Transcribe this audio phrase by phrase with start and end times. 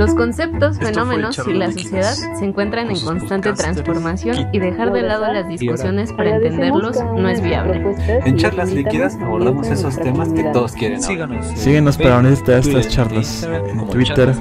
[0.00, 5.30] Los conceptos, fenómenos y la sociedad se encuentran en constante transformación y dejar de lado
[5.30, 7.84] las discusiones para entenderlos no es viable.
[8.24, 11.02] En charlas líquidas abordamos esos temas que todos quieren.
[11.02, 11.46] Síganos.
[11.48, 14.34] Síguenos para unirte a estas charlas en Twitter,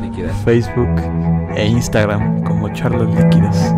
[0.45, 0.95] Facebook
[1.57, 3.75] e Instagram como charlas líquidas.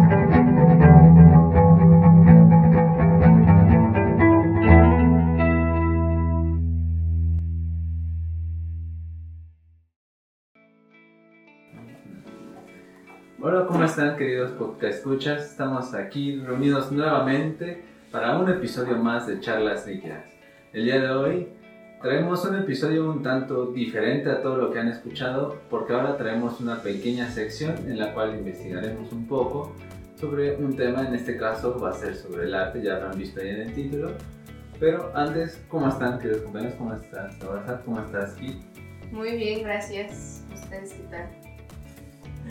[13.82, 15.44] ¿Cómo están queridos podcast escuchas?
[15.44, 17.82] Estamos aquí reunidos nuevamente
[18.12, 20.24] para un episodio más de Charlas Líquidas.
[20.72, 21.48] El día de hoy
[22.00, 26.60] traemos un episodio un tanto diferente a todo lo que han escuchado porque ahora traemos
[26.60, 29.76] una pequeña sección en la cual investigaremos un poco
[30.16, 33.18] sobre un tema, en este caso va a ser sobre el arte, ya lo han
[33.18, 34.12] visto ahí en el título.
[34.80, 36.76] Pero antes, ¿cómo están queridos compañeros?
[36.78, 37.36] ¿Cómo estás,
[37.84, 38.62] ¿Cómo estás, Kit?
[39.12, 40.46] Muy bien, gracias.
[40.54, 41.41] ¿Ustedes qué tal?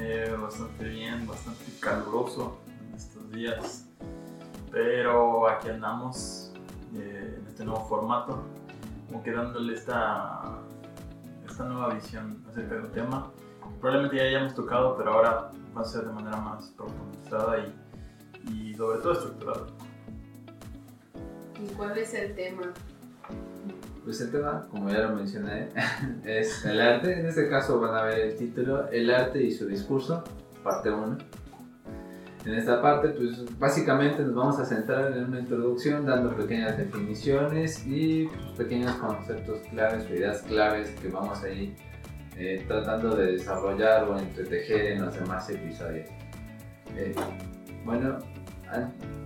[0.02, 3.86] Eh, bastante bien, bastante caluroso en estos días.
[4.70, 6.54] Pero aquí andamos
[6.94, 8.42] eh, en este nuevo formato,
[9.08, 10.62] como que dándole esta,
[11.46, 13.30] esta nueva visión acerca del tema.
[13.78, 18.74] Probablemente ya hayamos tocado, pero ahora va a ser de manera más profundizada y, y
[18.74, 19.66] sobre todo estructurada.
[21.62, 22.72] ¿Y cuál es el tema?
[24.04, 25.68] Pues el tema, como ya lo mencioné,
[26.24, 27.20] es el arte.
[27.20, 30.24] En este caso van a ver el título, El arte y su discurso,
[30.62, 31.18] parte 1.
[32.46, 37.86] En esta parte, pues básicamente nos vamos a centrar en una introducción dando pequeñas definiciones
[37.86, 41.76] y pequeños conceptos claves o ideas claves que vamos a ir
[42.38, 46.08] eh, tratando de desarrollar o entretejer en los demás episodios.
[46.96, 47.14] Eh,
[47.84, 48.18] bueno,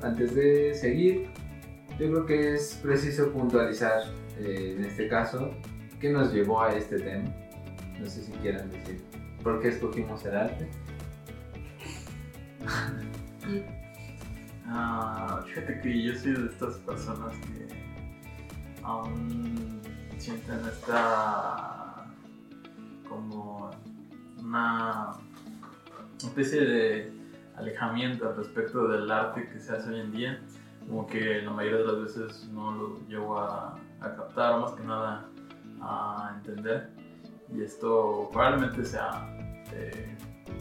[0.03, 1.29] antes de seguir,
[2.01, 4.03] yo creo que es preciso puntualizar
[4.39, 5.51] eh, en este caso,
[6.01, 7.29] ¿qué nos llevó a este tema?
[7.99, 9.03] No sé si quieran decir.
[9.43, 10.69] ¿Por qué escogimos el arte?
[14.67, 17.69] ah, fíjate que yo soy de estas personas que
[18.83, 19.81] aún
[20.19, 22.07] sienten esta
[23.09, 23.71] como
[24.39, 25.13] una
[26.19, 27.13] especie de
[27.57, 30.41] alejamiento al respecto del arte que se hace hoy en día
[30.89, 35.27] como que la mayoría de las veces no lo llevo a, captar, más que nada
[35.81, 36.91] a entender.
[37.53, 39.27] Y esto probablemente sea
[39.73, 40.17] eh,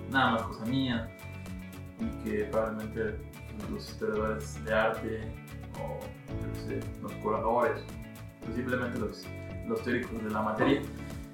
[0.10, 1.10] nada más cosa mía
[2.00, 3.20] y que probablemente
[3.70, 5.32] los historiadores de arte
[5.82, 6.00] o
[7.02, 7.84] los curadores,
[8.46, 9.26] posiblemente los,
[9.68, 10.82] los teóricos de la materia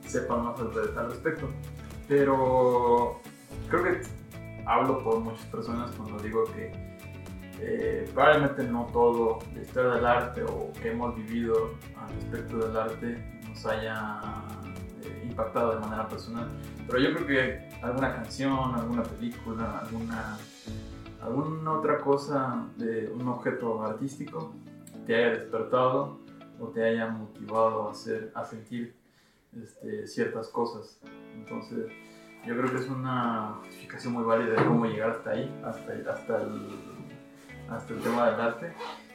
[0.05, 1.47] sepan más al respecto.
[2.07, 3.21] Pero
[3.69, 4.01] creo que
[4.65, 6.88] hablo por muchas personas cuando digo que
[7.61, 12.77] eh, probablemente no todo la historia del arte o que hemos vivido al respecto del
[12.77, 14.21] arte nos haya
[15.03, 16.47] eh, impactado de manera personal,
[16.87, 20.37] pero yo creo que alguna canción, alguna película, alguna,
[21.21, 24.53] alguna otra cosa de un objeto artístico
[25.05, 26.19] te haya despertado
[26.59, 28.95] o te haya motivado a, hacer, a sentir
[29.61, 31.01] este, ciertas cosas.
[31.33, 31.91] Entonces,
[32.45, 36.41] yo creo que es una justificación muy válida de cómo llegar hasta ahí, hasta, hasta
[36.41, 36.98] el
[37.71, 38.73] hasta el tema del arte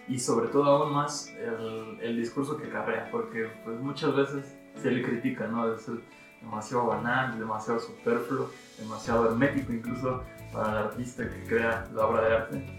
[0.09, 4.91] y sobre todo aún más el, el discurso que carrea, porque pues muchas veces se
[4.91, 5.76] le critica, ¿no?
[5.78, 6.00] Ser
[6.41, 10.22] demasiado banal, demasiado superfluo, demasiado hermético incluso
[10.53, 12.76] para el artista que crea la obra de arte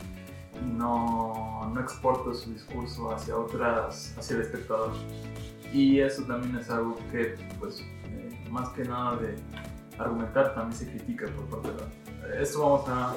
[0.62, 4.94] y no, no exporta su discurso hacia otras, hacia el espectador.
[5.74, 9.36] Y eso también es algo que, pues, eh, más que nada de
[9.98, 12.42] argumentar, también se critica por parte de la...
[12.42, 13.16] Esto vamos a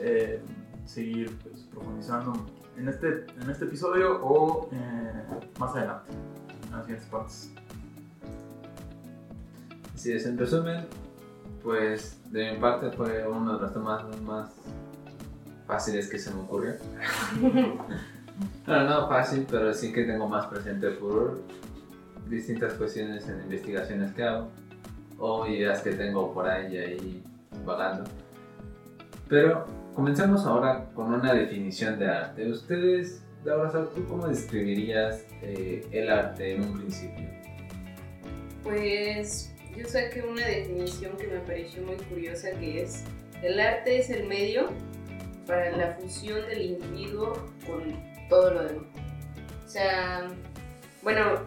[0.00, 0.42] eh,
[0.84, 2.32] seguir pues, profundizando
[2.76, 6.12] en este, en este episodio o eh, más adelante,
[6.64, 7.50] en las siguientes partes.
[9.94, 10.86] Así es, en resumen,
[11.62, 14.50] pues de mi parte fue uno de los temas más
[15.66, 16.74] fáciles que se me ocurrió.
[18.66, 21.40] no, no fácil, pero sí que tengo más presente por
[22.28, 24.48] distintas cuestiones en investigaciones que hago
[25.18, 27.22] o ideas que tengo por ahí ahí
[27.64, 28.04] vagando.
[29.28, 32.50] Pero Comencemos ahora con una definición de arte.
[32.50, 37.28] Ustedes, Laura, ¿tú cómo describirías eh, el arte en un principio?
[38.62, 43.04] Pues yo saqué una definición que me pareció muy curiosa que es
[43.42, 44.70] el arte es el medio
[45.46, 47.34] para la fusión del individuo
[47.66, 47.94] con
[48.30, 48.86] todo lo demás.
[49.66, 50.30] O sea,
[51.02, 51.42] bueno,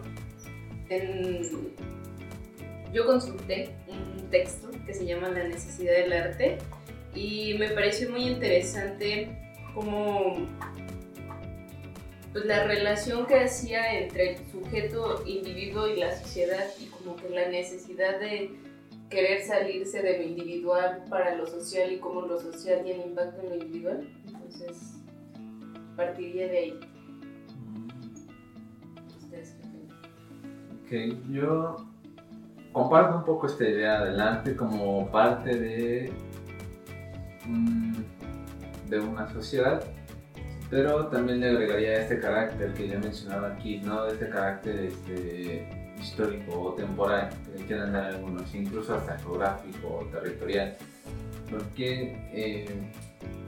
[2.92, 6.58] yo consulté un texto que se llama La necesidad del arte
[7.16, 9.28] y me pareció muy interesante
[9.74, 10.36] como
[12.32, 17.30] pues, la relación que hacía entre el sujeto individuo y la sociedad y como que
[17.30, 18.50] la necesidad de
[19.08, 23.48] querer salirse de lo individual para lo social y cómo lo social tiene impacto en
[23.48, 24.08] lo individual.
[24.26, 24.96] Entonces,
[25.96, 26.80] partiría de ahí.
[29.18, 29.56] ¿Ustedes
[30.84, 31.76] Ok, yo
[32.72, 36.12] comparto un poco esta idea del arte como parte de,
[38.88, 39.82] de una sociedad,
[40.70, 44.06] pero también le agregaría este carácter que ya mencionaba aquí, ¿no?
[44.06, 45.68] Este carácter este,
[46.00, 50.76] histórico o temporal que quieran dar algunos, incluso hasta geográfico o territorial,
[51.50, 52.66] porque eh,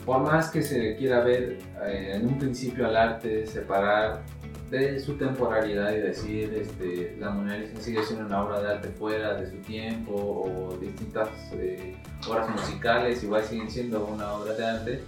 [0.04, 4.22] por más que se quiera ver eh, en un principio al arte separar
[4.70, 8.88] de su temporalidad y decir este, la Mona Lisa sigue siendo una obra de arte
[8.88, 11.96] fuera de su tiempo o distintas eh,
[12.28, 15.00] obras musicales igual siguen siendo una obra de arte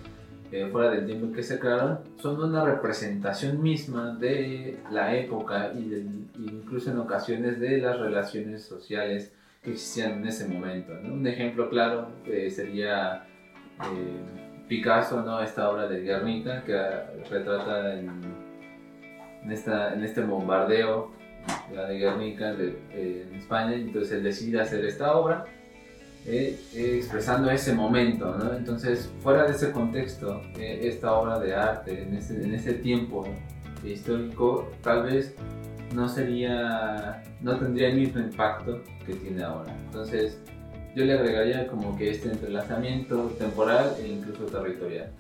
[0.52, 6.06] eh, fuera del tiempo que se crearon son una representación misma de la época y
[6.38, 9.32] incluso en ocasiones de las relaciones sociales
[9.62, 10.92] que existían en ese momento.
[11.04, 13.26] Un ejemplo claro eh, sería
[14.68, 15.40] Picasso, ¿no?
[15.42, 16.72] esta obra de Guernica que
[17.28, 18.39] retrata en
[19.44, 21.12] en, esta, en este bombardeo
[21.70, 25.46] de Guernica en España, entonces él decide hacer esta obra
[26.26, 28.52] eh, eh, expresando ese momento, ¿no?
[28.54, 33.26] entonces fuera de ese contexto, eh, esta obra de arte en ese, en ese tiempo
[33.82, 35.34] histórico tal vez
[35.94, 40.38] no sería, no tendría el mismo impacto que tiene ahora, entonces
[40.94, 45.10] yo le agregaría como que este entrelazamiento temporal e incluso territorial.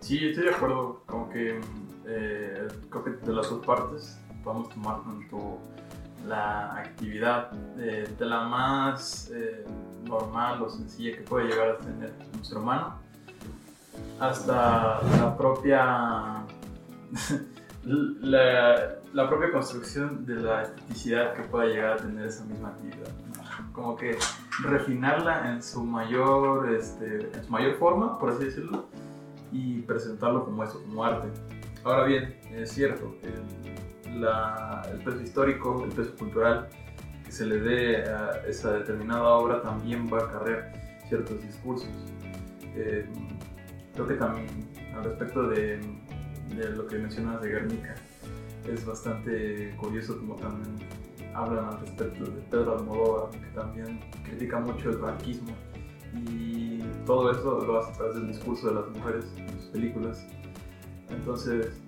[0.00, 1.60] Sí, estoy de acuerdo, como que
[2.06, 5.58] eh, creo que de las dos partes podemos tomar tanto
[6.26, 9.64] la actividad de, la más eh,
[10.04, 12.94] normal o sencilla que puede llegar a tener un ser humano
[14.20, 16.44] hasta la propia
[17.84, 23.08] la, la, propia construcción de la esteticidad que pueda llegar a tener esa misma actividad.
[23.72, 24.18] Como que
[24.62, 28.86] refinarla en su mayor este, en su mayor forma por así decirlo
[29.52, 31.28] y presentarlo como eso como arte
[31.86, 34.24] Ahora bien, es cierto, el,
[34.92, 36.68] el peso histórico, el peso cultural
[37.24, 40.72] que se le dé a esa determinada obra también va a cargar
[41.08, 41.88] ciertos discursos.
[42.74, 43.06] Eh,
[43.94, 44.48] creo que también
[44.96, 45.80] al respecto de,
[46.74, 47.94] lo que mencionas de Guernica,
[48.68, 50.88] es bastante curioso como también
[51.34, 55.54] hablan al respecto de Pedro Almodóvar, que también critica mucho el franquismo
[56.32, 60.26] y todo eso lo hace a través del discurso de las mujeres en sus películas.
[61.16, 61.80] Entonces,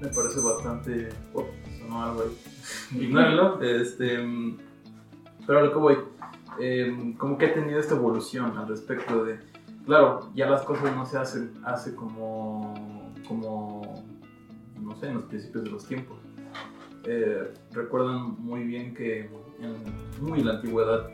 [0.00, 1.08] me parece bastante.
[1.34, 1.46] Oh,
[1.78, 3.00] sonó algo ahí.
[3.00, 3.62] Ignóralo.
[3.62, 4.18] Este,
[5.46, 5.98] pero a lo que voy,
[6.58, 9.38] em, como que ha tenido esta evolución al respecto de.
[9.86, 12.74] Claro, ya las cosas no se hacen hace como.
[13.26, 14.04] como.
[14.80, 16.18] no sé, en los principios de los tiempos.
[17.04, 19.30] Eh, recuerdan muy bien que
[19.60, 21.08] en muy la antigüedad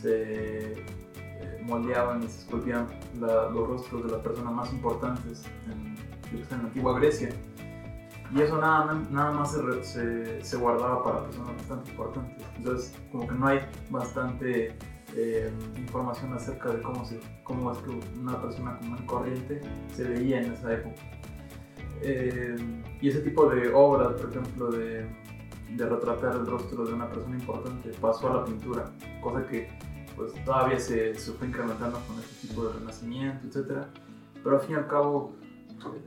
[0.00, 2.86] se eh, moldeaban y se esculpían
[3.18, 5.96] los rostros de las personas más importantes en
[6.42, 7.30] en la antigua Grecia.
[8.34, 12.44] Y eso nada, nada más se, se, guardaba para personas bastante importantes.
[12.56, 13.60] Entonces, como que no hay
[13.90, 14.76] bastante
[15.14, 19.60] eh, información acerca de cómo, se, cómo es que una persona común y corriente
[19.94, 20.96] se veía en esa época.
[22.02, 22.56] Eh,
[23.00, 25.06] y ese tipo de obras, por ejemplo, de,
[25.70, 29.68] de, retratar el rostro de una persona importante, pasó a la pintura, cosa que
[30.16, 33.86] pues, todavía se, se fue incrementando con este tipo de renacimiento, etc.
[34.42, 35.32] Pero al fin y al cabo,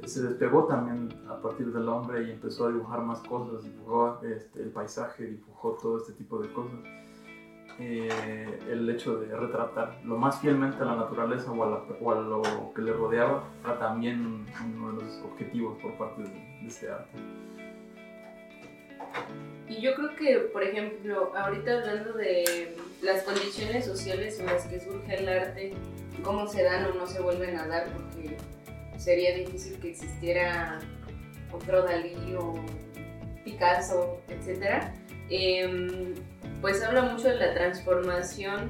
[0.05, 4.61] se despegó también a partir del hombre y empezó a dibujar más cosas, dibujó este,
[4.61, 6.79] el paisaje, dibujó todo este tipo de cosas.
[7.79, 12.81] Eh, el hecho de retratar lo más fielmente a la naturaleza o a, lo que
[12.81, 17.19] le rodeaba era también uno de los objetivos por parte de, este arte.
[19.69, 24.79] Y yo creo que, por ejemplo, ahorita hablando de las condiciones sociales en las que
[24.79, 25.73] surge el arte,
[26.23, 28.37] cómo se dan o no se vuelven a dar, porque
[28.97, 30.79] sería difícil que existiera
[31.51, 32.55] otro Dalí o
[33.43, 34.91] Picasso, etc.
[35.29, 36.15] Em,
[36.61, 38.69] pues habla mucho de la transformación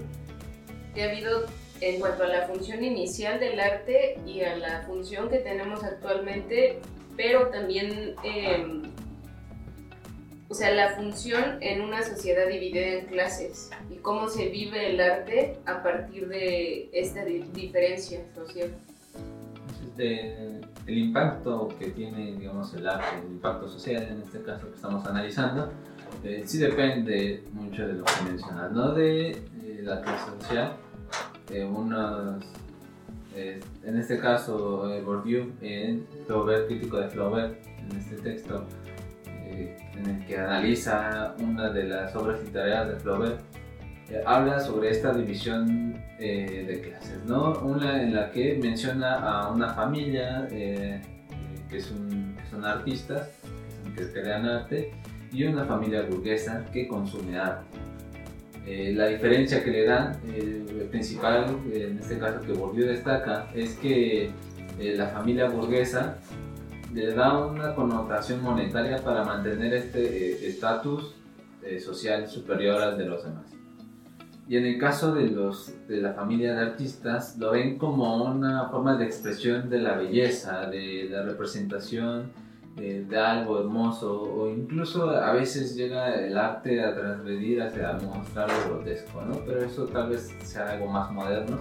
[0.93, 1.45] que ha habido
[1.81, 6.79] en cuanto a la función inicial del arte y a la función que tenemos actualmente,
[7.15, 8.83] pero también, em,
[10.49, 14.99] o sea, la función en una sociedad dividida en clases y cómo se vive el
[14.99, 18.71] arte a partir de esta diferencia social
[19.99, 25.05] el impacto que tiene digamos, el arte, el impacto social en este caso que estamos
[25.05, 25.69] analizando,
[26.23, 28.93] eh, sí depende mucho de lo que mencionas, ¿no?
[28.93, 30.73] de eh, la clase social.
[31.49, 31.69] Eh,
[33.83, 35.51] en este caso, Bourdieu,
[36.25, 38.65] Flaubert, crítico de Flaubert, en este texto,
[39.45, 43.39] en el que analiza una de las obras literarias de Flaubert,
[44.25, 47.59] habla sobre esta división eh, de clases, ¿no?
[47.59, 51.01] Una en la que menciona a una familia que,
[51.81, 53.29] son artistas,
[53.95, 54.91] que crean arte,
[55.31, 57.65] y una familia burguesa que consume arte.
[58.65, 64.31] la diferencia que le dan, el principal, en este caso que Bourdieu destaca, es que
[64.79, 66.17] la familia burguesa
[66.93, 71.15] le da una connotación monetaria para mantener este estatus
[71.83, 73.56] social superior al de los demás.
[74.49, 78.69] Y en el caso de, los, de la familia de artistas, lo ven como una
[78.69, 82.31] forma de expresión de la belleza, de la representación
[82.77, 88.75] de, algo hermoso, o incluso a veces llega el arte a transgredir hacia mostrar lo
[88.75, 89.39] grotesco, ¿no?
[89.45, 91.59] Pero eso tal vez sea algo más moderno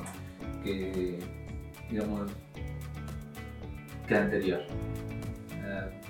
[0.63, 1.19] que,
[1.91, 2.31] digamos,
[4.07, 4.61] que anterior,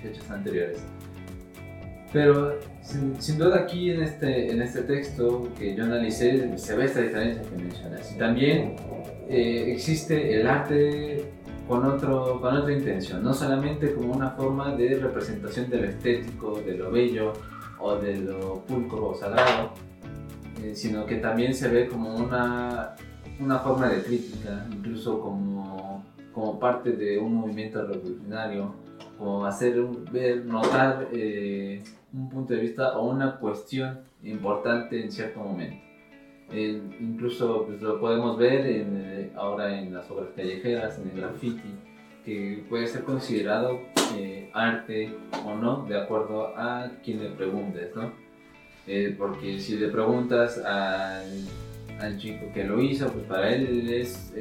[0.03, 0.83] hechos anteriores.
[2.13, 7.01] Pero sin, duda aquí en este, en este texto que yo analicé se ve esta
[7.01, 8.11] diferencia que mencionas.
[8.13, 8.75] Y también
[9.27, 11.25] eh, existe el arte
[11.67, 16.61] con, otro, con otra intención, no solamente como una forma de representación de lo estético,
[16.61, 17.33] de lo bello
[17.79, 19.71] o de lo pulcro o sagrado,
[20.63, 22.95] eh, sino que también se ve como una,
[23.39, 28.73] una forma de crítica, incluso como, como parte de un movimiento revolucionario,
[29.17, 29.79] como hacer
[30.11, 31.83] ver, notar eh,
[32.13, 35.83] un punto de vista o una cuestión importante en cierto momento.
[36.53, 41.75] incluso pues, lo podemos ver eh, ahora en las obras callejeras, en el graffiti,
[42.23, 43.81] que puede ser considerado
[44.15, 45.13] eh, arte
[45.45, 48.11] o no, de acuerdo a quien le preguntes, ¿no?
[48.87, 51.29] Eh, porque si le preguntas al,
[51.99, 54.33] al, chico que lo hizo, pues para él es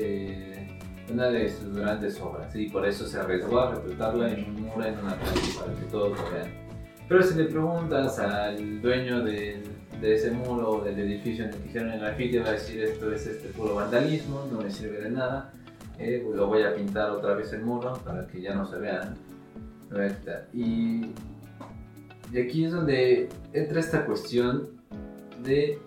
[1.12, 4.84] una de sus grandes obras y por eso se arriesgó a representarla en un muro,
[4.84, 6.65] en una calle, para que todos lo vean.
[7.08, 9.62] Pero si le preguntas al dueño de,
[10.00, 12.82] de ese muro o del edificio en el que hicieron el graffiti, va a decir
[12.82, 15.52] esto es este puro vandalismo, no me sirve de nada,
[15.98, 19.14] eh, lo voy a pintar otra vez el muro para que ya no se vean.
[20.52, 21.12] Y,
[22.32, 24.68] y aquí es donde entra esta cuestión
[25.44, 25.78] de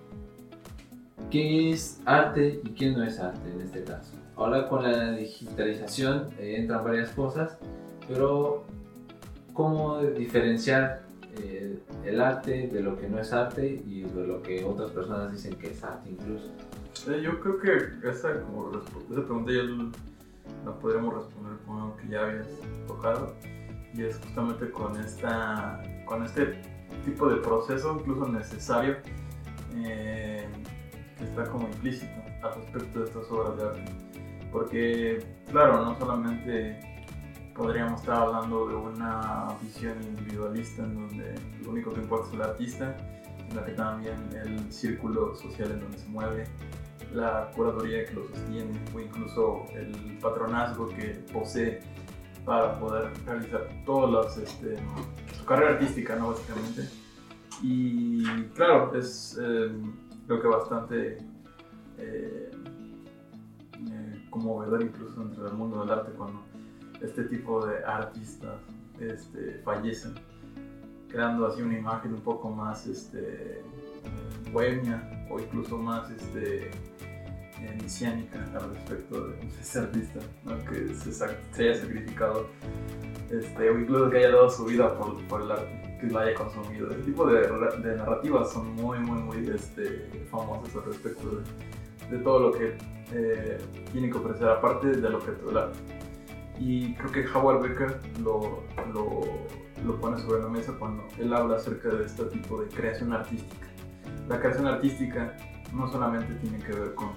[1.30, 4.14] qué es arte y qué no es arte en este caso.
[4.36, 7.58] Ahora con la digitalización eh, entran varias cosas,
[8.08, 8.64] pero
[9.54, 11.09] cómo diferenciar
[11.42, 15.32] eh, el arte de lo que no es arte y de lo que otras personas
[15.32, 16.52] dicen que es arte incluso.
[17.22, 19.64] yo creo que esa, como, esa pregunta ya
[20.66, 22.48] la podríamos responder con algo que ya habías
[22.88, 23.34] tocado
[23.94, 26.62] y es justamente con, esta, con este
[27.06, 28.98] tipo de proceso incluso necesario
[29.78, 30.48] eh,
[31.18, 32.12] que está como implícito
[32.44, 33.92] al respecto de estas obras de arte.
[34.52, 36.80] Porque, claro, no solamente
[37.60, 42.42] podríamos estar hablando de una visión individualista en donde lo único que importa es el
[42.42, 42.98] artista,
[43.50, 46.46] sino que también el círculo social en donde se mueve,
[47.14, 51.82] la curaduría que lo sostiene o incluso el patronazgo que posee
[52.46, 54.78] para poder realizar todas este,
[55.38, 56.30] su carrera artística, ¿no?
[56.30, 56.88] Básicamente.
[57.62, 58.24] Y
[58.56, 59.70] claro, es eh,
[60.28, 61.18] que bastante
[61.98, 62.52] eh,
[64.30, 66.49] conmovedor incluso dentro del mundo del arte cuando
[67.02, 68.60] este tipo de artistas
[69.00, 70.16] este, fallecen,
[71.10, 73.62] creando así una imagen un poco más este,
[74.52, 76.72] bohemia o incluso más este,
[77.82, 80.20] mesiánica al respecto de ese artista,
[80.70, 81.26] que se,
[81.64, 82.48] haya sacrificado
[83.30, 86.90] este, o incluso que haya dado su vida por, el arte, que lo haya consumido.
[86.92, 92.24] Ese tipo de, de narrativas son muy, muy, muy este, famosas al respecto de, de
[92.24, 92.78] todo lo que
[93.14, 93.58] eh,
[93.92, 95.99] tiene que ofrecer, aparte del objeto del arte.
[96.60, 98.64] Y creo que Howard Becker lo,
[98.94, 99.22] lo,
[99.86, 103.66] lo, pone sobre la mesa cuando él habla acerca de este tipo de creación artística.
[104.28, 105.38] La creación artística
[105.74, 107.12] no solamente tiene que ver con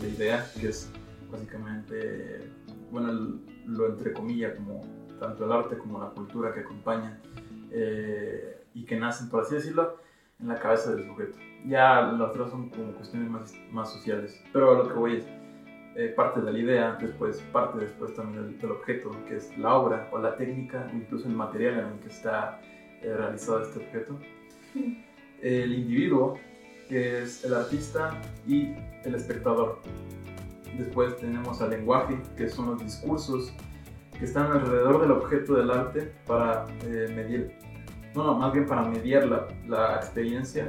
[0.00, 0.90] la idea, que es
[1.30, 2.50] básicamente,
[2.90, 4.80] bueno, lo entre comillas, como
[5.18, 7.20] tanto el arte como la cultura que acompaña
[7.70, 9.98] eh, y que nacen, por así decirlo,
[10.40, 11.38] en la cabeza del sujeto.
[11.66, 15.26] Ya las otras son como cuestiones más, más sociales, pero lo que voy es
[15.96, 20.08] eh, parte de la idea, después parte después también del, objeto, que es la obra
[20.12, 22.60] o la técnica, incluso el material en el que está
[23.02, 24.16] eh, realizado este objeto.
[25.42, 26.38] El individuo,
[26.88, 28.72] que es el artista y
[29.04, 29.80] el espectador.
[30.78, 33.52] Después tenemos al lenguaje, que son los discursos
[34.16, 37.52] que están alrededor del objeto del arte para eh, medir,
[38.14, 40.68] no, no, más bien para mediar la, la experiencia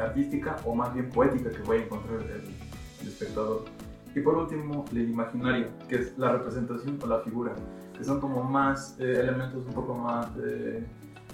[0.00, 3.64] artística o más bien poética que voy a encontrar el espectador.
[4.14, 7.54] Y por último, el imaginario, que es la representación o la figura,
[7.96, 10.86] que son como más eh, elementos un poco más eh,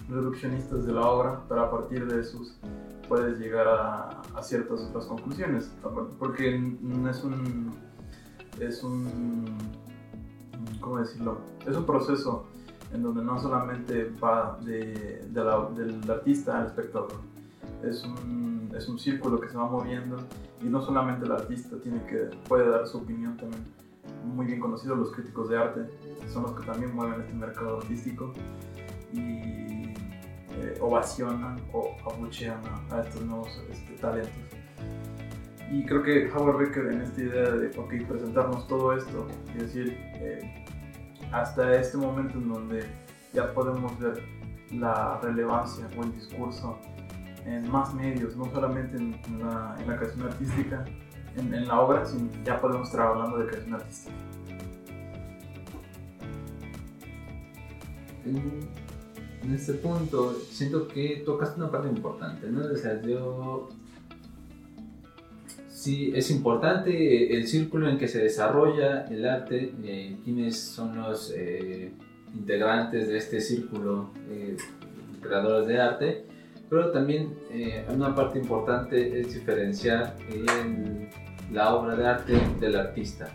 [0.08, 2.56] reduccionistas de la obra, pero a partir de sus
[3.08, 5.72] puedes llegar a, a ciertas otras conclusiones,
[6.18, 7.72] porque es un,
[8.60, 9.44] es un,
[10.80, 11.38] ¿cómo decirlo?
[11.66, 12.46] Es un proceso
[12.92, 17.12] en donde no solamente va de, del artista al espectador,
[17.82, 20.16] es un, es un círculo que se va moviendo
[20.62, 23.64] y no solamente el artista tiene que, puede dar su opinión también.
[24.24, 25.80] Muy bien conocidos los críticos de arte,
[26.32, 28.32] son los que también mueven este mercado artístico
[29.12, 29.92] y
[30.60, 34.32] eh, ovacionan o abuchean a, estos nuevos este, talentos.
[35.70, 39.96] Y creo que Howard Becker en esta idea de okay, presentarnos todo esto y decir,
[40.14, 40.64] eh,
[41.30, 42.84] hasta este momento en donde
[43.34, 44.22] ya podemos ver
[44.72, 46.78] la relevancia o el discurso
[47.48, 50.84] en más medios, no solamente en, la, creación artística,
[51.36, 54.16] en, la obra, sino ya podemos estar hablando de creación artística.
[58.24, 58.78] En,
[59.54, 62.60] este punto, siento que tocaste una parte importante, ¿no?
[62.70, 63.70] O sea, yo
[65.70, 71.32] sí es importante el círculo en que se desarrolla el arte, eh, quiénes son los
[71.34, 71.92] eh,
[72.34, 74.56] integrantes de este círculo, eh,
[75.22, 76.26] creadores de arte,
[76.68, 80.16] pero también eh, una parte importante es diferenciar
[81.52, 83.28] la obra de arte del artista,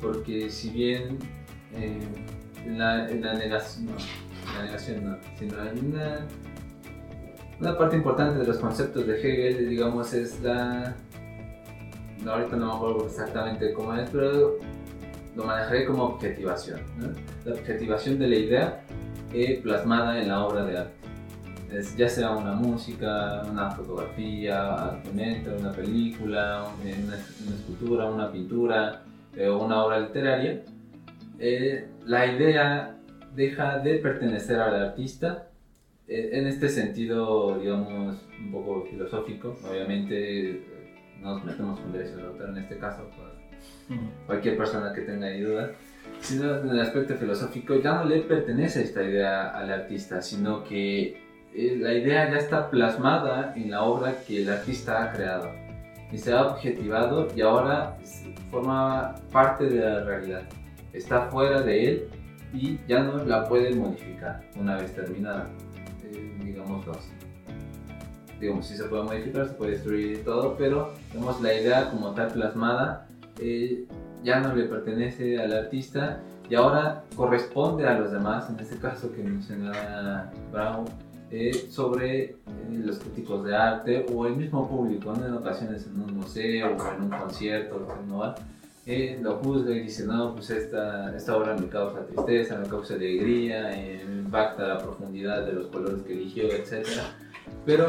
[0.00, 1.18] porque si bien
[2.66, 3.92] la, la, negación, no,
[4.56, 5.54] la negación no, sino
[5.88, 6.26] una,
[7.60, 10.94] una parte importante de los conceptos de Hegel, digamos, es la
[12.30, 14.58] ahorita no me acuerdo exactamente cómo es, pero
[15.34, 16.80] lo manejaré como objetivación.
[17.44, 18.84] La objetivación de la idea
[19.32, 21.01] eh, plasmada en la obra de arte.
[21.96, 29.02] Ya sea una música, una fotografía, una película, una, escultura, una pintura
[29.36, 30.62] eh, o una obra literaria,
[31.38, 32.96] eh, la idea
[33.34, 35.48] deja de pertenecer al artista
[36.08, 39.56] en este sentido, digamos, un poco filosófico.
[39.68, 40.62] Obviamente
[41.22, 45.30] no nos metemos con derechos de autor en este caso, pues, cualquier persona que tenga
[45.38, 45.72] duda,
[46.20, 51.02] sino en el aspecto filosófico ya no le pertenece esta idea al artista, sino que
[51.02, 51.21] eh,
[51.54, 55.50] la idea ya está plasmada en la obra que el artista ha creado.
[56.10, 57.96] Y se ha objetivado y ahora
[58.50, 60.42] forma parte de la realidad,
[60.92, 62.08] está fuera de él
[62.52, 65.48] y ya no la puede modificar una vez terminada,
[66.04, 67.12] eh, digámoslo así
[68.42, 72.28] digamos, sí se puede modificar, se puede destruir todo, pero digamos, la idea como tal
[72.32, 73.06] plasmada
[73.38, 73.86] eh,
[74.24, 79.12] ya no le pertenece al artista y ahora corresponde a los demás, en este caso
[79.12, 80.86] que mencionaba Brown,
[81.32, 82.36] eh, sobre eh,
[82.84, 87.02] los críticos de arte o el mismo público, en ocasiones en un museo o en
[87.02, 88.34] un concierto, ¿no?
[89.22, 93.70] lo juzga y dice, no, pues esta, esta obra me causa tristeza, me causa alegría,
[94.08, 96.84] me impacta la profundidad de los colores que eligió, etc.
[97.64, 97.86] Pero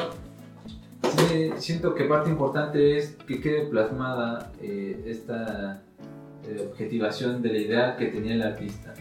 [1.57, 5.81] siento que parte importante es que quede plasmada eh, esta
[6.45, 8.93] eh, objetivación de la idea que tenía el artista.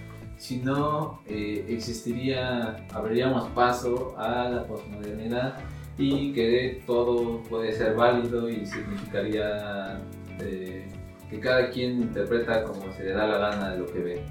[0.43, 5.55] Si no, eh, existiría, abriríamos paso a la posmodernidad
[5.97, 10.01] y que todo puede ser válido y significaría
[10.39, 14.23] que cada quien interpreta como se le da la gana de lo que ve.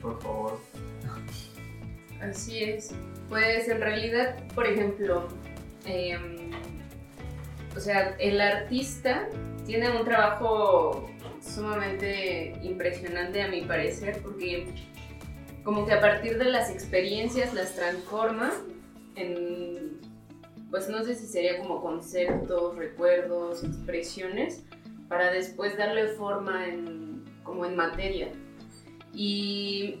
[0.00, 0.58] Por favor.
[2.22, 2.94] Así es.
[3.28, 5.28] Pues en realidad, por ejemplo,
[5.88, 6.50] Em,
[7.74, 9.28] o sea, el artista
[9.66, 11.10] tiene un trabajo
[11.58, 14.66] sumamente impresionante a mi parecer porque
[15.64, 18.50] como que a partir de las experiencias las transforma
[19.16, 20.00] en,
[20.70, 24.64] pues no sé si sería como conceptos, recuerdos, expresiones,
[25.08, 28.28] para después darle forma en, como en materia.
[29.12, 30.00] Y,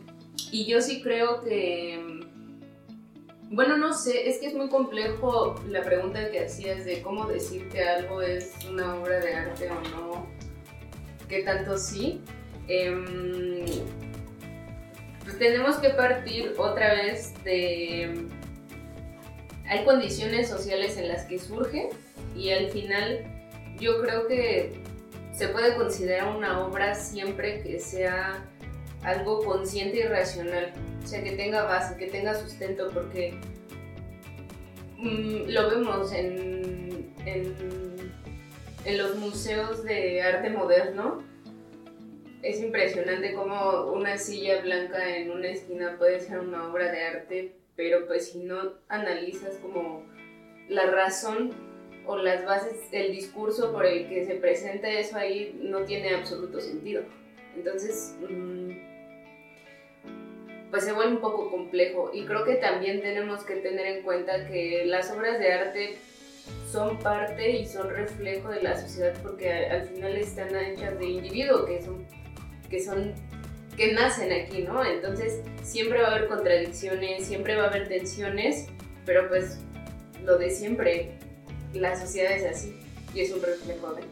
[0.52, 2.18] y yo sí creo que
[3.50, 7.68] bueno, no sé, es que es muy complejo la pregunta que hacías de cómo decir
[7.70, 10.26] que algo es una obra de arte o no,
[11.28, 12.20] que tanto sí.
[12.68, 13.64] Em,
[15.24, 18.26] pues tenemos que partir otra vez de...
[19.66, 21.90] Hay condiciones sociales en las que surge
[22.34, 23.24] y al final
[23.78, 24.82] yo creo que
[25.32, 28.44] se puede considerar una obra siempre que sea
[29.02, 30.72] algo consciente y racional,
[31.04, 33.38] o sea, que tenga base, que tenga sustento, porque
[34.96, 37.12] mm, lo vemos en,
[38.84, 41.22] en, los museos de arte moderno.
[42.42, 47.56] Es impresionante cómo una silla blanca en una esquina puede ser una obra de arte,
[47.76, 50.04] pero pues si no analizas como
[50.68, 51.52] la razón
[52.06, 56.60] o las bases del discurso por el que se presenta eso ahí, no tiene absoluto
[56.60, 57.02] sentido.
[57.56, 58.70] Entonces, mm,
[60.70, 64.46] pues se vuelve un poco complejo y creo que también tenemos que tener en cuenta
[64.46, 65.98] que las obras de arte
[66.70, 71.66] son parte y son reflejo de la sociedad porque al final están hechas de individuos
[71.66, 72.04] que son,
[72.68, 73.12] que son,
[73.76, 74.84] que nacen aquí, ¿no?
[74.84, 78.66] Entonces siempre va a haber contradicciones, siempre va a haber tensiones,
[79.06, 79.58] pero pues
[80.24, 81.18] lo de siempre,
[81.72, 82.76] la sociedad es así
[83.14, 84.02] y es un reflejo de...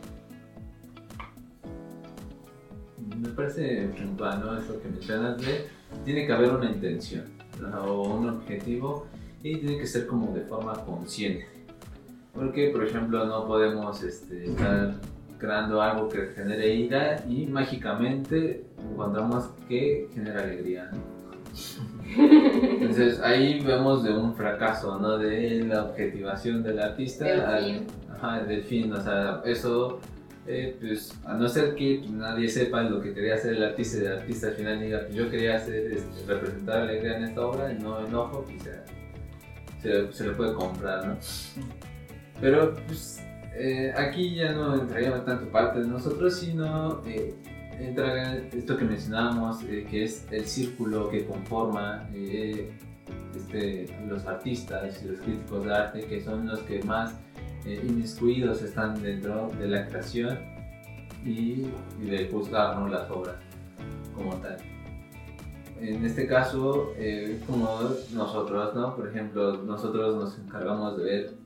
[3.16, 4.58] Me parece puntual, ¿no?
[4.58, 5.66] Eso que mencionas de,
[6.04, 7.36] tiene que haber una intención
[7.86, 9.06] o un objetivo
[9.42, 11.55] y tiene que ser como de forma consciente
[12.36, 14.94] porque, por ejemplo, no podemos este, estar
[15.38, 20.90] creando algo que genere ira y mágicamente encontramos que genera alegría.
[22.18, 25.18] Entonces ahí vemos de un fracaso, ¿no?
[25.18, 30.00] De la objetivación del artista al, ajá, del fin, o sea, eso,
[30.46, 34.00] eh, pues a no ser que nadie sepa lo que quería hacer el artista y
[34.00, 37.72] el artista al final diga, pues yo quería hacer, este, representar alegría en esta obra
[37.72, 38.62] y no enojo, pues
[39.82, 41.16] se, se le puede comprar, ¿no?
[42.40, 43.22] Pero pues,
[43.58, 47.34] eh, aquí ya no entraría tanto parte de nosotros, sino eh,
[47.78, 55.08] entra esto que mencionábamos, eh, que es el círculo que conforma este, los artistas y
[55.08, 57.14] los críticos de arte, que son los que más
[57.64, 60.38] inmiscuidos están dentro de la creación
[61.24, 61.66] y,
[62.00, 63.34] y de juzgar las obras
[64.14, 64.56] como tal.
[65.80, 66.92] En este caso,
[67.46, 67.80] como
[68.12, 68.94] nosotros, ¿no?
[68.94, 71.45] Por ejemplo, nosotros nos encargamos de ver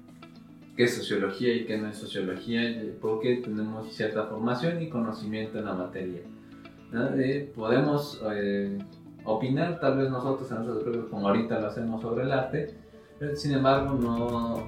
[0.76, 2.61] qué es sociología y qué no es sociología,
[3.00, 6.22] porque tenemos cierta formación y conocimiento en la materia.
[7.54, 8.78] podemos eh,
[9.24, 12.74] opinar, tal vez nosotros, nosotros como ahorita lo hacemos sobre el arte,
[13.35, 14.66] sin embargo no,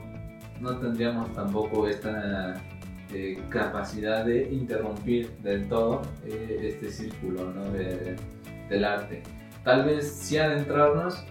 [0.61, 2.62] no tendríamos tampoco esta
[3.12, 7.62] eh, capacidad de interrumpir del todo eh, este círculo ¿no?
[7.73, 9.23] del arte.
[9.65, 11.25] Tal vez sí adentrarnos,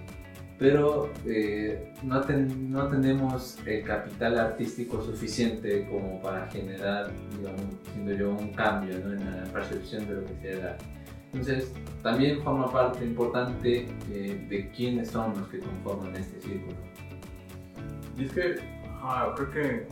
[0.62, 8.54] pero eh, no, no, tenemos el capital artístico suficiente como para generar, digamos, yo, un
[8.54, 10.86] cambio en la percepción de lo que sea el arte.
[11.34, 16.78] Entonces, también forma parte importante eh, de quiénes son los que conforman este círculo.
[18.16, 18.56] Y es que,
[19.36, 19.88] creo que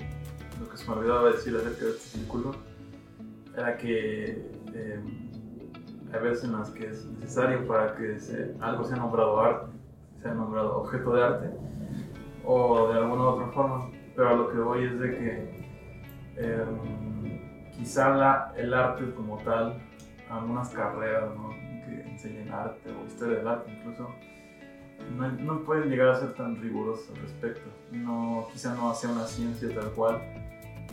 [0.60, 2.52] lo que se me olvidaba decir acerca de este círculo
[3.58, 5.00] era que eh,
[6.14, 8.20] hay veces en las que es necesario para que
[8.60, 9.79] algo sea nombrado arte
[10.22, 11.50] sea nombrado objeto de arte
[12.46, 13.90] o de alguna otra forma.
[14.16, 15.70] Pero a lo que voy es de que
[16.38, 19.82] em, quizá la, el arte como tal,
[20.30, 21.32] algunas carreras
[21.86, 24.10] que enseñan arte o historia del arte incluso,
[25.16, 27.70] no, no, pueden llegar a ser tan rigurosos al respecto.
[27.92, 30.22] No, quizá no sea una ciencia tal cual.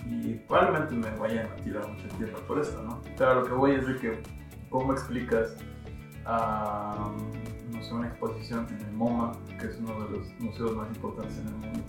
[0.09, 3.01] Y probablemente me vayan a tirar mucha tierra por esto, ¿no?
[3.19, 4.23] Pero a lo que voy es de que,
[4.71, 5.57] ¿cómo explicas
[7.91, 11.47] a una exposición en el MoMA, que es uno de los museos más importantes en
[11.47, 11.81] el mundo.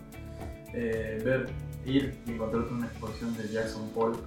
[0.74, 1.50] Eh, ver,
[1.86, 4.20] ir y encontrarte una exposición de Jackson Pollock.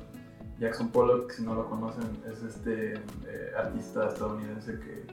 [0.59, 5.07] Jackson Pollock, si no lo conocen, es este eh, artista estadounidense que,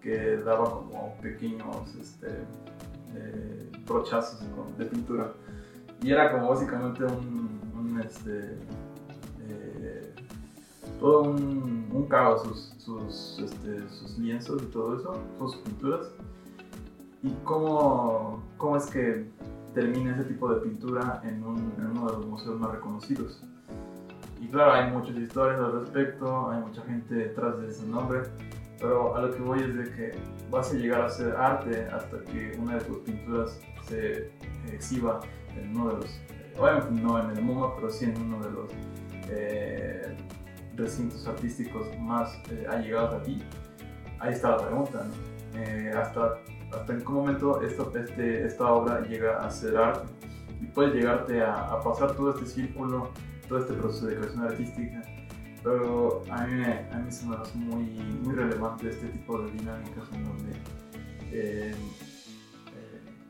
[0.00, 2.28] que, daba como pequeños este,
[3.14, 4.40] eh, brochazos
[4.78, 5.32] de pintura.
[6.02, 8.56] Y era como básicamente un, un este,
[11.00, 12.42] todo un, un caos,
[12.78, 16.10] sus, este, sus, lienzos y todo eso, sus pinturas.
[17.22, 19.26] Y cómo, cómo es que
[19.74, 23.42] termina ese tipo de pintura en, un, en, uno de los museos más reconocidos.
[24.40, 28.22] Y claro, hay muchas historias al respecto, hay mucha gente detrás de ese nombre,
[28.78, 30.12] pero a lo que voy es de que
[30.50, 34.30] vas a llegar a hacer arte hasta que una de tus pinturas se
[34.70, 35.20] exhiba
[35.56, 36.20] en uno de los,
[36.58, 38.70] obviamente no en el MoMA, pero sí en uno de los
[39.30, 40.16] eh,
[40.76, 43.42] recintos artísticos más eh, allegados a ti,
[44.20, 45.06] ahí está la pregunta,
[45.54, 46.38] eh, hasta,
[46.72, 50.12] hasta en qué momento esto, este, esta obra llega a ser arte.
[50.60, 53.10] Y puede llegarte a, pasar todo este círculo,
[53.46, 55.02] todo este proceso de creación artística,
[55.62, 56.62] pero a mí,
[56.92, 57.84] a mí se me hace muy,
[58.22, 60.52] muy relevante este tipo de dinámicas en donde
[61.30, 61.74] eh,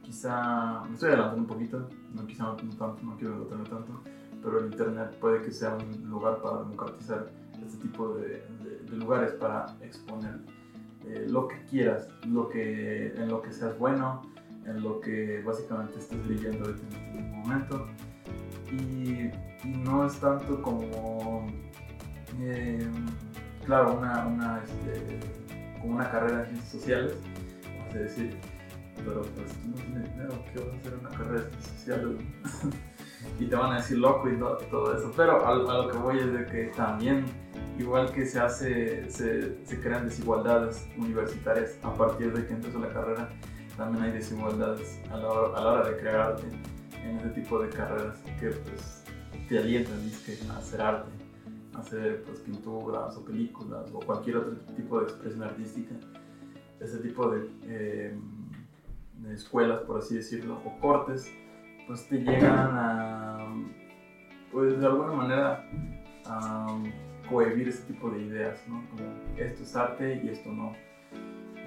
[0.02, 4.02] quizá, me estoy adelantando un poquito, no quizá no, tanto, no quiero adelantarme tanto,
[4.42, 7.30] pero el Internet puede que sea un lugar para democratizar
[7.64, 8.44] este tipo de,
[8.92, 10.38] lugares para exponer
[11.06, 14.22] eh, lo que quieras, lo que, en lo que seas bueno,
[14.64, 17.86] en lo que básicamente estés leyendo en este momento.
[18.72, 19.30] Y,
[19.64, 21.46] no es tanto como,
[22.40, 22.88] eh,
[23.64, 25.18] claro, una, una, este,
[25.80, 27.16] como una carrera en ciencias sociales,
[27.78, 28.36] vamos a decir,
[29.04, 31.76] pero pues tú no tienes dinero, ¿qué vas a hacer en una carrera en ciencias
[31.76, 32.16] sociales?
[33.38, 34.36] y te van a decir loco y,
[34.70, 35.12] todo eso.
[35.16, 37.24] Pero a, lo que voy es de que también,
[37.78, 42.88] igual que se hace, se, se, crean desigualdades universitarias a partir de que a la
[42.88, 43.28] carrera,
[43.76, 46.46] también hay desigualdades a la, hora, a la hora de crear arte
[47.04, 49.04] en ese tipo de carreras que pues,
[49.48, 50.00] te alientan
[50.50, 51.10] a hacer arte,
[51.74, 55.94] a hacer pues, pinturas o películas o cualquier otro tipo de expresión artística.
[56.80, 58.18] Ese tipo de, eh,
[59.18, 61.30] de escuelas, por así decirlo, o cortes,
[61.86, 63.46] pues te llegan a,
[64.52, 65.64] pues de alguna manera,
[66.24, 66.78] a
[67.28, 68.84] cohibir ese tipo de ideas, ¿no?
[68.90, 69.02] Como
[69.36, 70.74] esto es arte y esto no.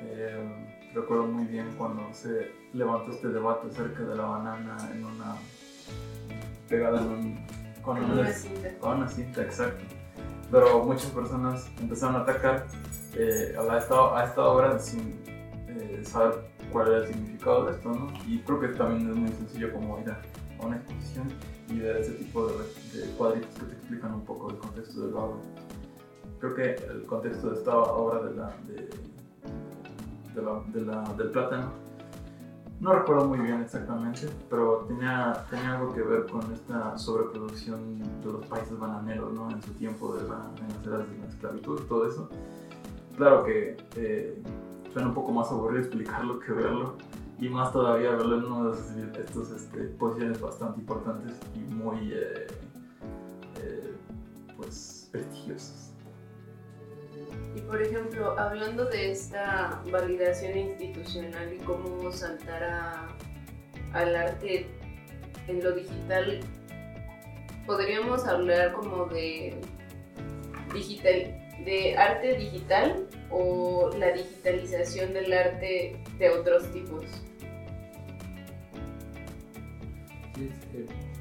[0.02, 5.36] Eh, recuerdo muy bien cuando se levantó este debate acerca de la banana en una
[6.68, 7.46] pegada en un,
[7.82, 8.78] con, una, cinta.
[8.80, 9.84] Con una cinta, exacto.
[10.52, 12.66] Pero muchas personas empezaron a atacar
[13.16, 15.22] eh, a, esta, a, esta, obra sin
[15.68, 18.08] eh, saber cuál era el significado de esto, ¿no?
[18.28, 20.22] Y creo que también es muy sencillo como ir a
[20.66, 21.28] una exposición
[21.70, 22.54] y ver ese tipo de,
[23.18, 25.38] cuadritos que te explican un poco el contexto del obra.
[26.40, 28.90] Creo que el contexto de esta obra de la, de,
[30.74, 31.72] de la, del plátano.
[32.80, 38.32] No recuerdo muy bien exactamente, pero tenía, tenía algo que ver con esta sobreproducción de
[38.32, 39.52] los países bananeros ¿no?
[39.52, 42.30] en su tiempo de la, en las eras de la esclavitud, todo eso.
[43.18, 44.42] Claro que eh,
[44.92, 46.98] suena un poco más aburrido explicarlo que verlo,
[47.40, 52.48] y más todavía verlo en uno de estos este, posiciones bastante importantes y muy eh,
[53.62, 53.94] eh,
[54.58, 55.94] pues prestigiosas.
[57.56, 63.18] Y por ejemplo, hablando de esta validación institucional y cómo saltar
[63.94, 64.68] al arte
[65.48, 66.42] en lo digital,
[67.66, 69.60] podríamos hablar como de
[70.74, 77.06] digital, de arte digital o la digitalización del arte de otros tipos.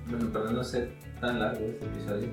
[0.08, 0.88] bueno, para no ser
[1.20, 2.28] tan largo este episodio,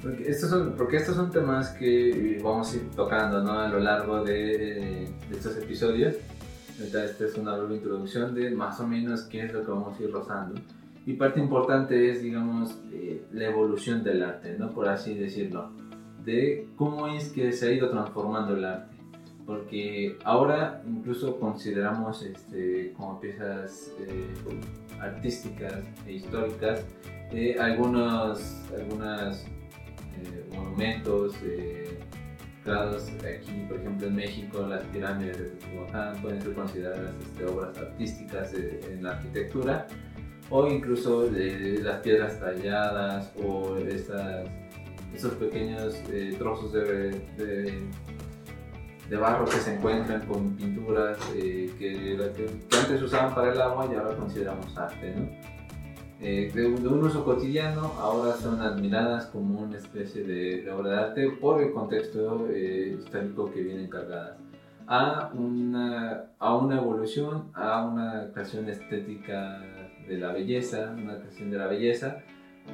[0.00, 3.52] porque estos son, porque estos son temas que vamos a ir tocando ¿no?
[3.52, 6.14] a lo largo de, estos episodios.
[6.80, 10.02] Esta es una breve introducción de más o menos qué es lo que vamos a
[10.02, 10.58] ir rozando.
[11.06, 14.72] Y parte importante es, digamos, eh, la evolución del arte, ¿no?
[14.72, 15.70] por así decirlo,
[16.24, 18.94] de cómo es que se ha ido transformando el arte.
[19.46, 24.32] Porque ahora incluso consideramos este, como piezas eh,
[25.00, 26.82] artísticas e históricas
[27.34, 31.98] eh, algunos, algunas eh, monumentos eh,
[32.62, 37.76] creados aquí, por ejemplo en México, las pirámides de Teotihuacán pueden ser consideradas este, obras
[37.76, 39.88] artísticas en la arquitectura
[40.50, 44.48] o incluso las piedras talladas o estas,
[45.14, 47.10] esos pequeños eh, trozos de,
[49.08, 52.18] de, barro que se encuentran con pinturas que, que,
[52.76, 55.14] antes usaban para el agua y ahora consideramos arte.
[56.20, 61.30] Eh, de, un uso cotidiano, ahora son admiradas como una especie de, obra de arte
[61.40, 64.38] por el contexto eh, histórico que vienen cargadas.
[64.86, 69.60] A una, a una evolución, a una creación estética
[70.08, 72.22] de la belleza, una creación de la belleza,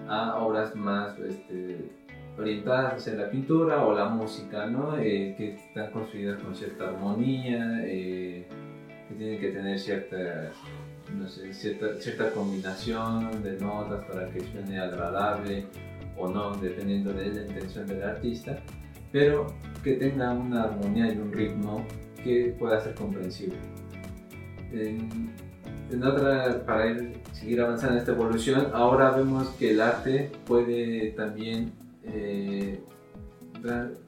[0.09, 1.91] a obras más este,
[2.39, 4.99] orientadas hacia la pintura o la música, ¿no?
[4.99, 8.47] Eh, que están construidas con cierta armonía, que
[9.17, 10.53] tienen que tener cierta
[11.19, 15.67] no sé, cierta, cierta combinación de notas para que suene agradable
[16.17, 18.59] o no, dependiendo de la intención del artista,
[19.13, 19.47] pero
[19.83, 21.85] que tenga una armonía y un ritmo
[22.23, 23.57] que pueda ser comprensible.
[24.73, 31.11] En, otra, para ir, seguir avanzando en esta evolución, ahora vemos que el arte puede
[31.13, 31.73] también
[32.05, 32.83] eh,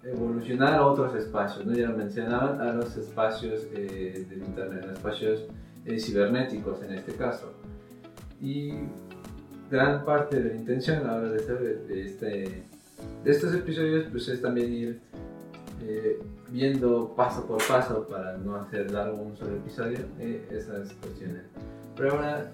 [0.05, 1.74] evolucionar a otros espacios, ¿no?
[1.74, 5.44] ya mencionaban, a los espacios eh, del Internet, a espacios
[5.85, 7.52] eh, cibernéticos en este caso.
[8.40, 8.72] Y
[9.70, 12.62] gran parte de la intención ahora de, este, de, este,
[13.24, 15.00] estos episodios pues es también ir
[15.83, 19.98] eh, viendo paso por paso para no hacer largo un solo episodio
[20.50, 21.42] esas cuestiones.
[21.96, 22.52] Pero ahora,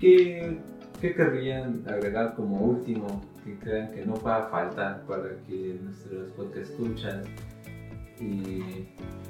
[0.00, 0.58] ¿qué,
[1.00, 6.30] ¿qué querrían agregar como último que crean que no va a faltar para que nuestros
[6.32, 7.22] podcast escuchan
[8.20, 8.88] y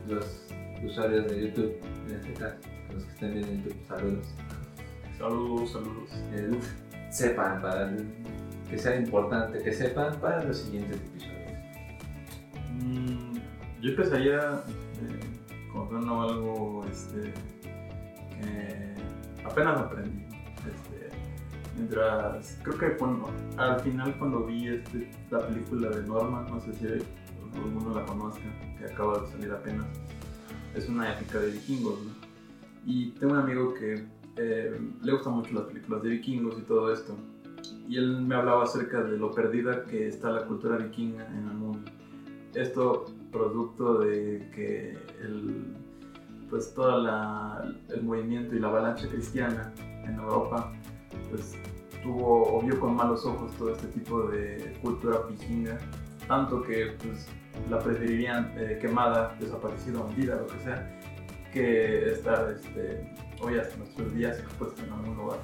[0.09, 0.47] los
[0.85, 1.77] usuarios de YouTube
[2.09, 2.57] en este caso?
[2.93, 4.27] los que estén viendo YouTube, saludos.
[5.19, 6.11] Saludos, saludos.
[6.33, 6.59] Eh,
[7.11, 7.91] sepan, para
[8.69, 11.33] que sea importante, que sepan para los siguientes episodios.
[12.83, 13.37] Mm,
[13.81, 17.33] yo empezaría eh, contando algo este,
[18.31, 18.95] que
[19.45, 20.32] apenas aprendí.
[21.77, 26.73] Mientras, creo que cuando, al final cuando vi este, la película de Norma, no sé
[26.75, 28.43] si todo el mundo la conozca,
[28.79, 29.87] que acaba de salir apenas,
[30.75, 32.11] es una épica de vikingos, ¿no?
[32.85, 34.05] Y tengo un amigo que
[34.37, 37.17] eh, le gustan mucho las películas de vikingos y todo esto.
[37.89, 41.55] Y él me hablaba acerca de lo perdida que está la cultura vikinga en el
[41.55, 41.91] mundo.
[42.55, 45.75] Esto producto de que el,
[46.51, 46.99] pues todo
[47.89, 49.73] el movimiento y la avalancha cristiana
[50.05, 50.73] en Europa
[51.31, 51.57] pues
[52.03, 55.79] tuvo o vio con malos ojos todo este tipo de cultura vikinga,
[56.27, 57.27] tanto que pues
[57.71, 61.01] la preferirían eh, quemada, desaparecida, hundida, lo que sea,
[61.53, 63.09] que estar este,
[63.41, 65.39] hoy hasta nuestros días expuesta en algún lugar.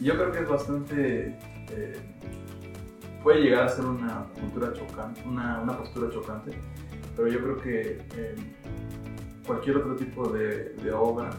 [0.00, 1.38] Y yo creo que es bastante,
[1.70, 1.96] eh,
[3.22, 6.52] puede llegar a ser una cultura chocante, una, una postura chocante,
[7.16, 8.36] pero yo creo que eh,
[9.46, 11.30] cualquier otro tipo de, obra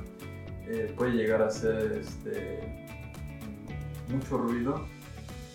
[0.96, 2.89] puede llegar a ser este,
[4.10, 4.86] mucho ruido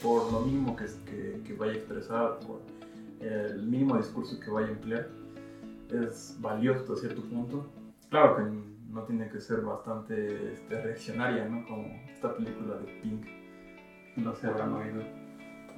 [0.02, 2.60] por lo mínimo que, vaya a expresar, por
[3.20, 5.08] el mínimo discurso que vaya a emplear.
[5.90, 7.70] Es valioso hasta cierto punto.
[8.10, 8.42] Claro que
[8.90, 11.66] no tiene que ser bastante este, reaccionaria, ¿no?
[11.66, 13.26] Como esta película de Pink,
[14.16, 15.02] no se habrán oído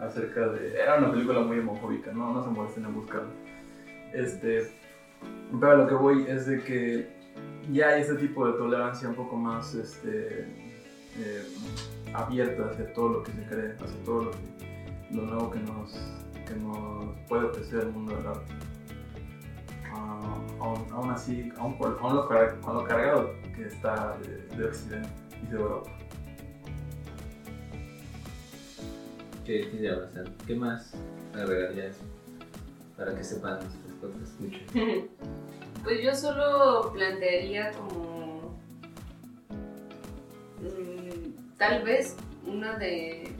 [0.00, 0.74] acerca de...
[0.74, 3.30] Era una película muy homofóbica, no, no se molesten en buscarla.
[4.12, 4.70] Este,
[5.60, 7.16] pero a lo que voy es de que
[7.72, 10.40] ya hay este tipo de tolerancia un poco más este,
[11.18, 11.42] eh,
[12.14, 14.38] abierta hacia todo lo que se cree, hacia todo lo, que,
[15.12, 15.92] lo nuevo que nos,
[16.46, 18.52] que nos puede ofrecer el mundo del arte.
[19.94, 25.08] Uh, aún, así, aún, con, lo, lo, cargado que está de, de, Occidente
[25.42, 25.90] y de Europa.
[29.44, 30.92] ¿Qué, qué, ¿Qué más
[31.34, 31.96] agregarías
[32.96, 33.86] para que sepan nuestros
[34.22, 35.08] escuchen?
[35.84, 38.05] pues yo solo plantearía como
[41.58, 42.16] tal vez
[42.46, 43.32] una de,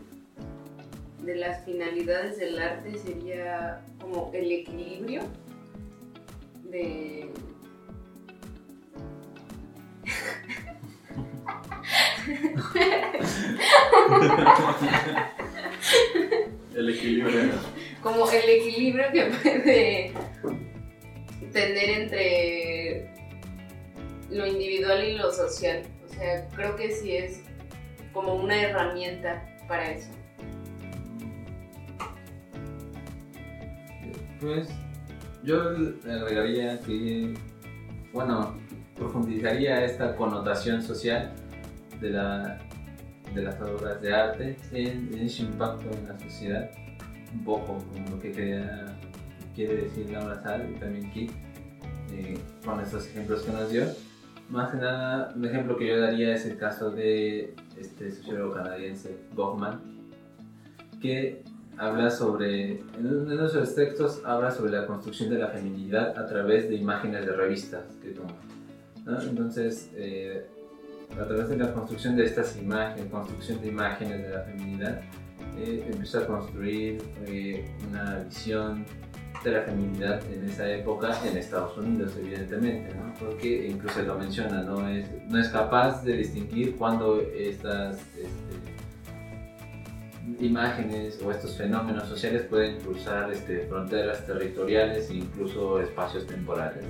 [1.23, 5.23] de las finalidades del arte sería como el equilibrio
[6.65, 7.31] de...
[16.75, 17.53] el equilibrio.
[18.03, 20.13] Como el equilibrio que puede
[21.53, 23.11] tener entre
[24.31, 25.83] lo individual y lo social.
[26.05, 27.46] O sea, creo que sí es
[28.17, 30.11] como una herramienta para eso.
[34.41, 34.69] Pues
[35.45, 35.61] yo
[36.11, 37.35] agregaría que,
[38.15, 38.57] bueno,
[38.97, 41.31] profundizaría esta connotación social
[42.01, 42.59] de, la,
[43.35, 46.71] de las obras de arte en, en su impacto en la sociedad,
[47.35, 48.99] un poco como lo que quería,
[49.55, 51.31] quiere decir Laura Sal y también Kit,
[52.13, 53.85] eh, con estos ejemplos que nos dio.
[54.49, 59.17] Más que nada, un ejemplo que yo daría es el caso de este sociólogo canadiense
[59.35, 59.81] Goffman,
[61.03, 61.43] que
[61.77, 66.27] habla sobre, en uno de sus textos habla sobre la construcción de la feminidad a
[66.27, 68.31] través de imágenes de revistas que toma.
[69.23, 70.47] Entonces, eh,
[71.13, 75.01] a través de la construcción de estas imágenes, construcción de imágenes de la feminidad,
[75.59, 78.85] eh, empieza a construir eh, una visión
[79.47, 83.15] de la feminidad en esa época en Estados Unidos, evidentemente, ¿no?
[83.15, 88.57] porque incluso lo menciona, no es, no es capaz de distinguir cuando estas este,
[90.45, 96.85] imágenes o estos fenómenos sociales pueden cruzar este, fronteras territoriales e incluso espacios temporales.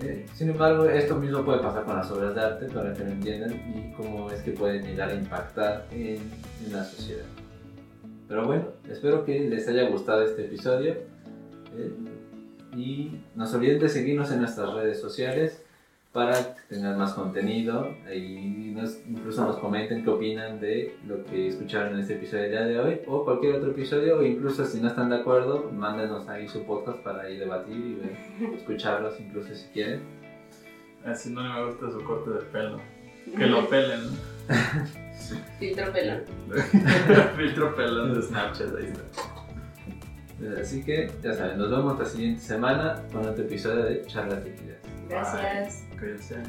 [0.00, 3.10] Eh, sin embargo, esto mismo puede pasar con las obras de arte para que lo
[3.10, 6.18] entiendan y cómo es que pueden llegar a impactar en,
[6.64, 7.26] en la sociedad.
[8.28, 10.94] Pero bueno, espero que les haya gustado este episodio.
[11.76, 11.92] Eh,
[12.76, 15.64] y no se olviden de seguirnos en nuestras redes sociales
[16.12, 21.48] para que tengan más contenido y nos, incluso nos comenten qué opinan de lo que
[21.48, 24.80] escucharon en este episodio del día de hoy o cualquier otro episodio o incluso si
[24.80, 27.98] no están de acuerdo, mándenos ahí su podcast para ir debatir
[28.40, 30.02] y escucharlos incluso si quieren.
[31.04, 32.80] Así no me gusta su corte de pelo.
[33.36, 34.00] Que lo pelen.
[35.58, 36.22] Filtro pelón.
[37.36, 40.60] Filtro pelón de Snapchat, ahí está.
[40.60, 44.78] Así que ya saben, nos vemos la siguiente semana con otro episodio de Charlas Líquidas.
[45.08, 45.86] Gracias.
[45.98, 46.42] Cuídense.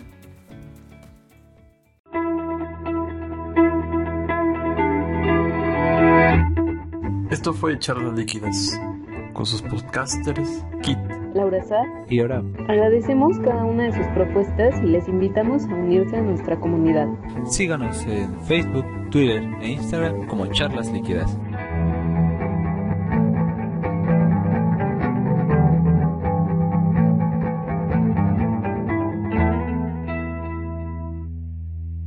[7.29, 8.79] Esto fue Charlas Líquidas
[9.33, 10.97] con sus podcasters Kit,
[11.35, 16.15] Laura Sá y ahora Agradecemos cada una de sus propuestas y les invitamos a unirse
[16.15, 17.07] a nuestra comunidad.
[17.45, 21.37] Síganos en Facebook, Twitter e Instagram como Charlas Líquidas.